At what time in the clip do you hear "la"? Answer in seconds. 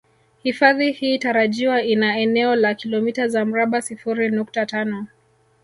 2.55-2.73